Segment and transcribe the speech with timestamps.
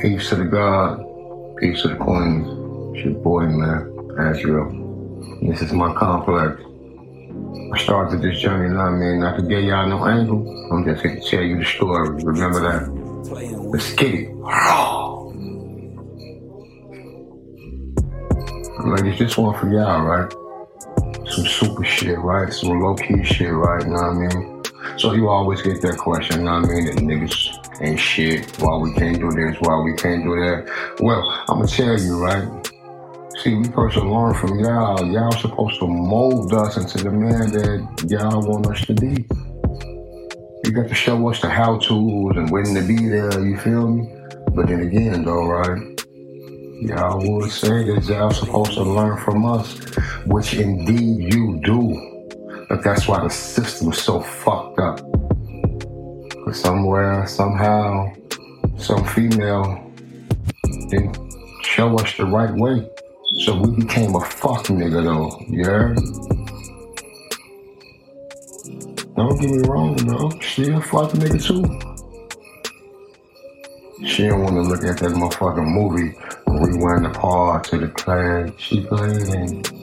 [0.00, 1.04] Peace to the God.
[1.58, 2.46] Peace to the Queens.
[2.96, 5.38] It's your boy, man, Azrael.
[5.42, 6.58] This is my complex.
[7.74, 9.20] I started this journey, you know what I mean?
[9.20, 10.40] Not to get y'all no angle.
[10.72, 12.08] I'm just here to tell you the story.
[12.24, 12.88] Remember that.
[13.68, 14.30] Let's get it.
[18.86, 20.32] Ladies, this one for y'all, right?
[21.30, 22.50] Some super shit, right?
[22.50, 23.82] Some low key shit, right?
[23.82, 24.59] You know what I mean?
[24.96, 26.84] So you always get that question, you know what I mean?
[26.86, 28.50] That niggas ain't shit.
[28.58, 29.56] Why we can't do this?
[29.60, 30.96] Why we can't do that?
[31.00, 32.70] Well, I'm gonna tell you, right?
[33.42, 35.06] See, we supposed to learn from y'all.
[35.10, 39.24] Y'all supposed to mold us into the man that y'all want us to be.
[40.64, 43.88] You got to show us the how to's and when to be there, you feel
[43.88, 44.14] me?
[44.54, 46.04] But then again, though, right?
[46.82, 49.74] Y'all would say that y'all supposed to learn from us,
[50.26, 52.09] which indeed you do.
[52.70, 55.00] But that's why the system's so fucked up.
[56.44, 58.12] Cause somewhere, somehow,
[58.78, 59.92] some female
[60.88, 61.18] didn't
[61.64, 62.88] show us the right way.
[63.40, 65.64] So we became a fuck nigga though, you?
[69.16, 71.66] Don't get me wrong though, she a fuck nigga too.
[74.06, 76.16] She don't wanna look at that motherfucking movie,
[76.46, 79.79] rewind the part to the class she played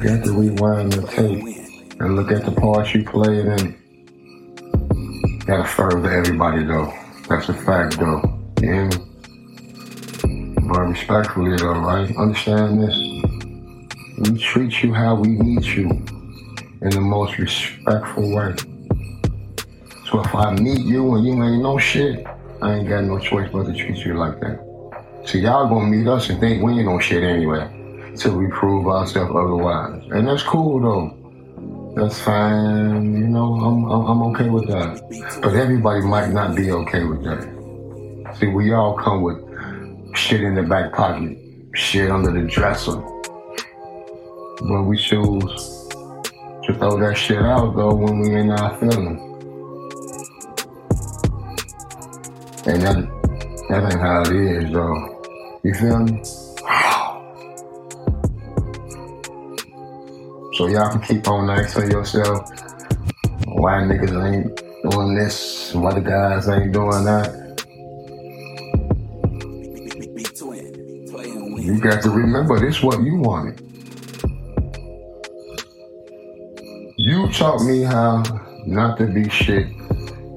[0.00, 1.44] got to rewind the tape
[2.00, 3.76] and look at the part you played in.
[5.44, 6.90] Gotta further everybody though.
[7.28, 8.22] That's a fact though.
[8.62, 8.88] Me?
[10.68, 12.16] But respectfully though, right?
[12.16, 12.96] Understand this.
[14.20, 18.54] We treat you how we meet you in the most respectful way.
[20.10, 22.26] So if I meet you and you ain't no shit,
[22.62, 24.64] I ain't got no choice but to treat you like that.
[25.26, 27.79] So y'all gonna meet us and think we ain't no shit anyway.
[28.20, 30.02] Till we prove ourselves otherwise.
[30.10, 31.94] And that's cool though.
[31.96, 35.40] That's fine, you know, I'm, I'm, I'm okay with that.
[35.42, 38.36] But everybody might not be okay with that.
[38.38, 39.38] See, we all come with
[40.14, 41.38] shit in the back pocket,
[41.74, 42.96] shit under the dresser.
[44.68, 45.88] But we choose
[46.64, 49.18] to throw that shit out though when we in our feelings.
[52.66, 52.96] And that,
[53.70, 55.60] that ain't how it is though.
[55.64, 56.22] You feel me?
[60.60, 62.50] So y'all can keep on asking yourself
[63.46, 67.32] why niggas ain't doing this, why the guys ain't doing that.
[71.58, 73.58] You got to remember this what you wanted.
[76.98, 78.22] You taught me how
[78.66, 79.66] not to be shit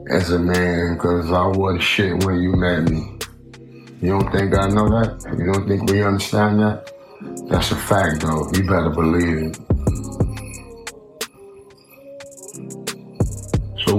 [0.10, 3.20] as a man because I was shit when you met me.
[4.02, 5.36] You don't think I know that?
[5.38, 6.94] You don't think we understand that?
[7.50, 8.50] That's a fact though.
[8.54, 9.73] You better believe it.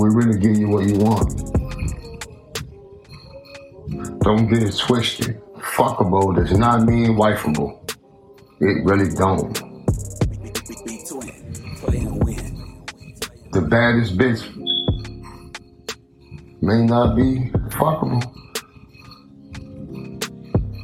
[0.05, 1.31] We really give you what you want.
[4.21, 5.41] Don't get it twisted.
[5.57, 7.81] Fuckable does not mean wifeable.
[8.61, 9.55] It really don't.
[13.53, 14.45] The baddest bitch
[16.61, 18.23] may not be fuckable,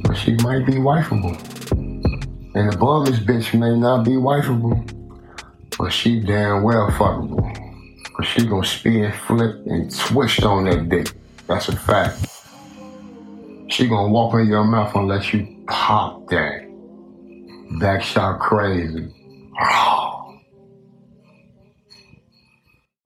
[0.03, 1.37] but she might be wifeable.
[2.55, 4.81] And the bummest bitch may not be wifeable,
[5.77, 7.60] but she damn well fuckable.
[8.21, 11.11] Cause she gonna spin, flip, and twist on that dick.
[11.47, 12.19] That's a fact.
[13.67, 16.61] She gonna walk in your mouth let you pop that.
[17.79, 19.11] Back shot crazy.